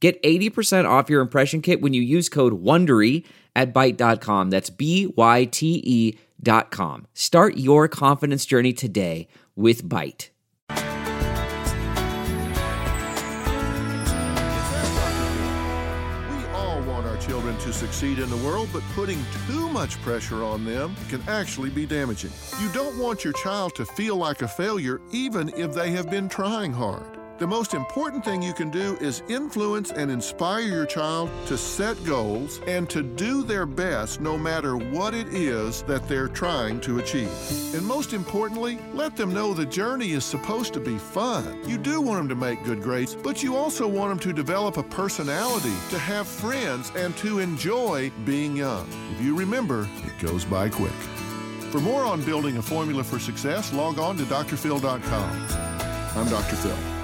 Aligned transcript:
Get 0.00 0.22
80% 0.22 0.88
off 0.88 1.10
your 1.10 1.20
impression 1.20 1.60
kit 1.60 1.80
when 1.80 1.92
you 1.92 2.02
use 2.02 2.28
code 2.28 2.62
WONDERY 2.62 3.24
at 3.56 3.74
Byte.com. 3.74 4.50
That's 4.50 4.70
B-Y-T-E 4.70 6.18
dot 6.40 6.70
com. 6.70 7.06
Start 7.14 7.56
your 7.56 7.88
confidence 7.88 8.46
journey 8.46 8.72
today 8.72 9.26
with 9.56 9.82
Byte. 9.82 10.28
We 10.70 10.76
all 16.54 16.80
want 16.82 17.06
our 17.06 17.16
children 17.16 17.56
to 17.58 17.72
succeed 17.72 18.20
in 18.20 18.30
the 18.30 18.36
world, 18.36 18.68
but 18.72 18.82
putting 18.94 19.18
too 19.48 19.68
much 19.70 20.00
pressure 20.02 20.44
on 20.44 20.64
them 20.64 20.94
can 21.08 21.20
actually 21.26 21.70
be 21.70 21.86
damaging. 21.86 22.30
You 22.60 22.68
don't 22.70 22.96
want 22.98 23.24
your 23.24 23.32
child 23.32 23.74
to 23.74 23.84
feel 23.84 24.14
like 24.14 24.42
a 24.42 24.48
failure 24.48 25.00
even 25.10 25.48
if 25.56 25.74
they 25.74 25.90
have 25.90 26.08
been 26.08 26.28
trying 26.28 26.72
hard. 26.72 27.17
The 27.38 27.46
most 27.46 27.72
important 27.72 28.24
thing 28.24 28.42
you 28.42 28.52
can 28.52 28.68
do 28.68 28.96
is 28.96 29.22
influence 29.28 29.92
and 29.92 30.10
inspire 30.10 30.58
your 30.58 30.84
child 30.84 31.30
to 31.46 31.56
set 31.56 32.02
goals 32.04 32.60
and 32.66 32.90
to 32.90 33.00
do 33.00 33.44
their 33.44 33.64
best 33.64 34.20
no 34.20 34.36
matter 34.36 34.76
what 34.76 35.14
it 35.14 35.28
is 35.28 35.82
that 35.82 36.08
they're 36.08 36.26
trying 36.26 36.80
to 36.80 36.98
achieve. 36.98 37.30
And 37.76 37.86
most 37.86 38.12
importantly, 38.12 38.80
let 38.92 39.14
them 39.14 39.32
know 39.32 39.54
the 39.54 39.64
journey 39.64 40.10
is 40.10 40.24
supposed 40.24 40.74
to 40.74 40.80
be 40.80 40.98
fun. 40.98 41.62
You 41.64 41.78
do 41.78 42.00
want 42.00 42.18
them 42.18 42.28
to 42.30 42.34
make 42.34 42.64
good 42.64 42.82
grades, 42.82 43.14
but 43.14 43.40
you 43.40 43.54
also 43.54 43.86
want 43.86 44.10
them 44.10 44.18
to 44.18 44.32
develop 44.32 44.76
a 44.76 44.82
personality, 44.82 45.74
to 45.90 45.98
have 45.98 46.26
friends, 46.26 46.90
and 46.96 47.16
to 47.18 47.38
enjoy 47.38 48.10
being 48.24 48.56
young. 48.56 48.88
If 49.12 49.20
you 49.20 49.38
remember, 49.38 49.88
it 50.04 50.18
goes 50.20 50.44
by 50.44 50.70
quick. 50.70 50.90
For 51.70 51.78
more 51.78 52.02
on 52.02 52.24
building 52.24 52.56
a 52.56 52.62
formula 52.62 53.04
for 53.04 53.20
success, 53.20 53.72
log 53.72 54.00
on 54.00 54.16
to 54.16 54.24
drphil.com. 54.24 55.46
I'm 56.16 56.28
Dr. 56.28 56.56
Phil. 56.56 56.87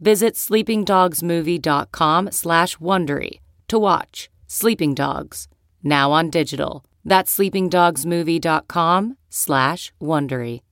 Visit 0.00 0.34
sleepingdogsmovie.com 0.34 2.32
slash 2.32 2.78
Wondery 2.78 3.40
to 3.68 3.78
watch 3.78 4.30
Sleeping 4.46 4.94
Dogs, 4.94 5.46
now 5.82 6.10
on 6.10 6.30
digital. 6.30 6.84
That's 7.04 7.36
sleepingdogsmovie.com 7.36 9.16
slash 9.28 9.92
Wondery. 10.00 10.62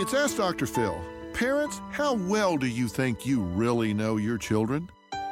It's 0.00 0.14
Ask 0.14 0.36
Dr. 0.36 0.66
Phil. 0.66 1.00
Parents, 1.32 1.80
how 1.90 2.14
well 2.14 2.58
do 2.58 2.66
you 2.66 2.88
think 2.88 3.24
you 3.24 3.40
really 3.40 3.94
know 3.94 4.18
your 4.18 4.36
children? 4.36 4.88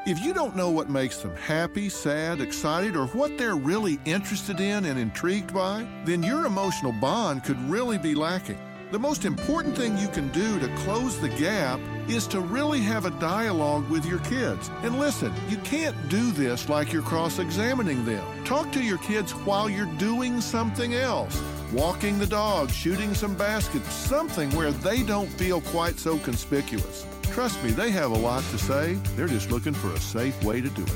If 0.07 0.19
you 0.21 0.33
don't 0.33 0.57
know 0.57 0.71
what 0.71 0.89
makes 0.89 1.19
them 1.19 1.37
happy, 1.37 1.91
sad, 1.91 2.41
excited, 2.41 2.97
or 2.97 3.07
what 3.09 3.37
they're 3.37 3.57
really 3.57 3.99
interested 4.07 4.61
in 4.61 4.87
and 4.87 4.99
intrigued 4.99 5.53
by, 5.53 5.87
then 6.07 6.23
your 6.23 6.47
emotional 6.47 6.93
bond 6.93 7.45
could 7.45 7.61
really 7.69 7.99
be 7.99 8.15
lacking. 8.15 8.59
The 8.91 8.99
most 8.99 9.25
important 9.25 9.77
thing 9.77 9.97
you 9.97 10.09
can 10.09 10.29
do 10.29 10.59
to 10.59 10.69
close 10.79 11.21
the 11.21 11.29
gap 11.29 11.79
is 12.09 12.27
to 12.29 12.41
really 12.41 12.81
have 12.81 13.05
a 13.05 13.11
dialogue 13.13 13.89
with 13.89 14.05
your 14.05 14.19
kids. 14.21 14.69
And 14.83 14.99
listen, 14.99 15.33
you 15.49 15.59
can't 15.59 15.97
do 16.09 16.33
this 16.33 16.69
like 16.69 16.93
you're 16.93 17.03
cross 17.03 17.39
examining 17.39 18.05
them. 18.05 18.25
Talk 18.45 18.73
to 18.73 18.83
your 18.83 18.99
kids 18.99 19.33
while 19.33 19.71
you're 19.71 19.87
doing 19.97 20.41
something 20.41 20.95
else 20.95 21.41
walking 21.73 22.19
the 22.19 22.27
dog, 22.27 22.71
shooting 22.71 23.15
some 23.15 23.35
baskets, 23.35 23.93
something 23.93 24.51
where 24.57 24.73
they 24.73 25.03
don't 25.03 25.29
feel 25.29 25.61
quite 25.61 25.99
so 25.99 26.19
conspicuous. 26.19 27.07
Trust 27.31 27.63
me, 27.63 27.71
they 27.71 27.91
have 27.91 28.11
a 28.11 28.19
lot 28.19 28.43
to 28.45 28.59
say. 28.59 28.95
They're 29.15 29.29
just 29.29 29.51
looking 29.51 29.75
for 29.75 29.93
a 29.93 30.01
safe 30.01 30.43
way 30.43 30.61
to 30.61 30.69
do 30.71 30.83
it. 30.83 30.89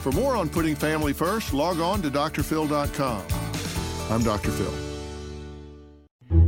For 0.00 0.12
more 0.12 0.36
on 0.36 0.48
putting 0.48 0.76
family 0.76 1.12
first, 1.12 1.52
log 1.52 1.80
on 1.80 2.02
to 2.02 2.10
drphil.com. 2.10 3.22
I'm 4.10 4.22
Dr. 4.22 4.50
Phil. 4.52 4.87